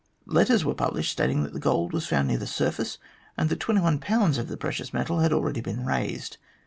Letters 0.25 0.65
were 0.65 0.73
published, 0.73 1.11
stating 1.11 1.43
that 1.43 1.53
the 1.53 1.59
gold 1.59 1.93
was 1.93 2.07
found 2.07 2.27
near 2.27 2.39
the 2.39 2.47
surface, 2.47 2.97
and 3.37 3.49
that 3.49 3.59
twenty 3.59 3.81
seven 3.81 3.99
pounds 3.99 4.39
of 4.39 4.47
the 4.47 4.57
precious 4.57 4.93
metal 4.95 5.19
had 5.19 5.31
already 5.31 5.61
been 5.61 5.85
raised. 5.85 6.37